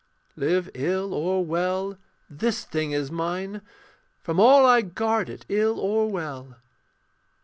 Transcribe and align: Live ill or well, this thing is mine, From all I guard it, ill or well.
Live 0.35 0.67
ill 0.73 1.13
or 1.13 1.45
well, 1.45 1.95
this 2.27 2.63
thing 2.63 2.89
is 2.91 3.11
mine, 3.11 3.61
From 4.19 4.39
all 4.39 4.65
I 4.65 4.81
guard 4.81 5.29
it, 5.29 5.45
ill 5.47 5.79
or 5.79 6.09
well. 6.09 6.57